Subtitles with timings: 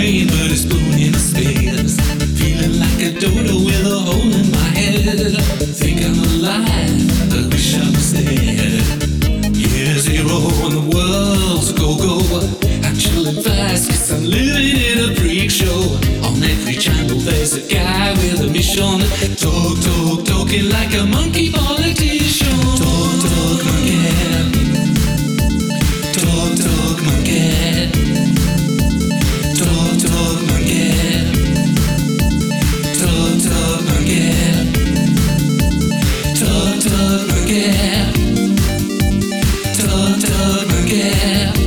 [0.00, 1.84] praying, but a spoon instead.
[2.38, 5.36] Feeling like a dodo with a hole in my head.
[5.80, 8.80] Think I'm alive, but wish I was dead.
[9.52, 12.16] Yeah, zero in the world's a go go.
[12.90, 15.80] Actual advice, cause I'm living in a freak show.
[16.26, 19.00] On every channel, there's a guy with a mission.
[19.36, 21.49] Talk, talk, talking like a monkey.
[40.68, 41.59] Forget.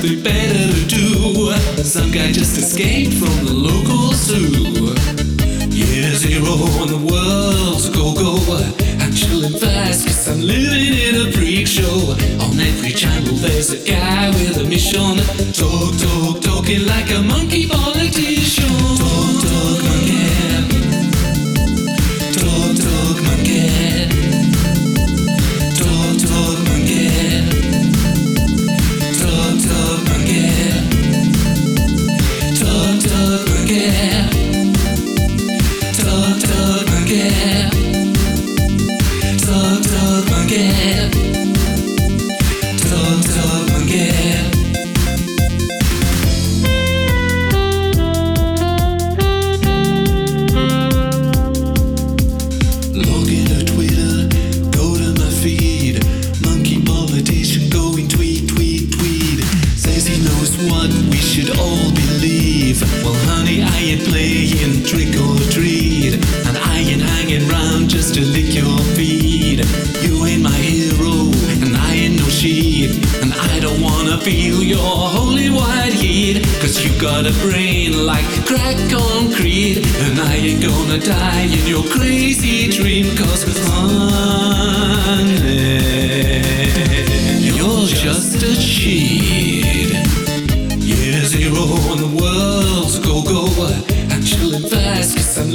[0.00, 1.52] Something better do?
[1.84, 4.94] Some guy just escaped from the local zoo.
[5.68, 8.40] Yeah, zero on the world's go-go
[8.98, 13.84] I'm chilling fast cause I'm living in a freak show On every channel there's a
[13.84, 15.18] guy with a mission
[15.52, 18.79] Talk, talk, talking like a monkey politician
[61.58, 62.82] all believe.
[63.02, 66.14] Well, honey, I ain't playing trick or treat.
[66.46, 69.60] And I ain't hanging round just to lick your feet.
[70.02, 71.30] You ain't my hero,
[71.62, 72.90] and I ain't no sheep.
[73.22, 76.44] And I don't wanna feel your holy white heat.
[76.60, 79.84] Cause you got a brain like crack concrete.
[80.04, 83.16] And I ain't gonna die in your crazy dream.
[83.16, 84.20] Cause honey,
[87.40, 89.59] you're just a cheat.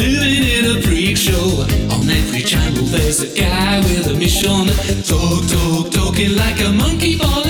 [0.00, 1.64] Living in a freak show.
[1.92, 4.66] On every channel there's a guy with a mission.
[5.04, 7.49] Talk, talk, talking like a monkey ball